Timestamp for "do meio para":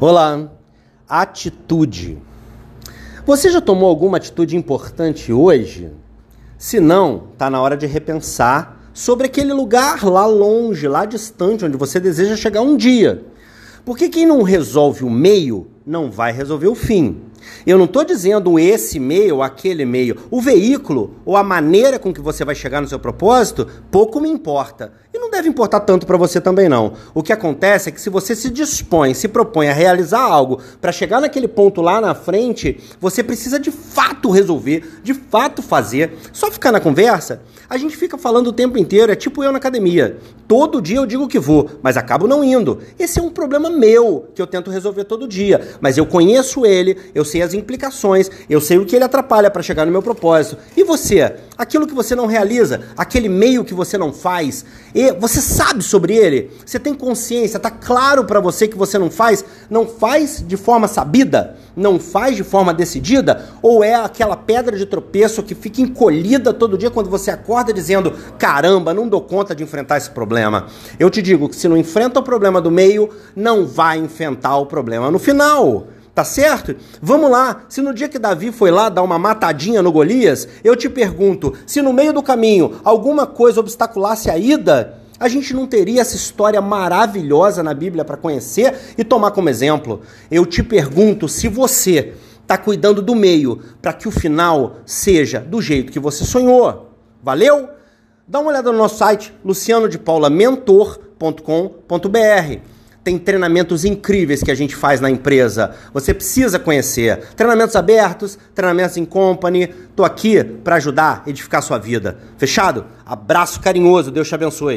93.00-93.92